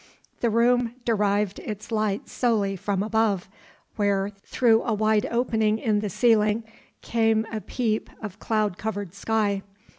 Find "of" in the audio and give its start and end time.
8.19-8.39